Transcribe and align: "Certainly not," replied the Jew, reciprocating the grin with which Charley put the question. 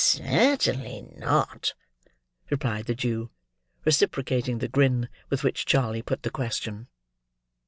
"Certainly 0.03 1.09
not," 1.15 1.75
replied 2.49 2.87
the 2.87 2.95
Jew, 2.95 3.29
reciprocating 3.85 4.57
the 4.57 4.67
grin 4.67 5.09
with 5.29 5.43
which 5.43 5.67
Charley 5.67 6.01
put 6.01 6.23
the 6.23 6.31
question. 6.31 6.87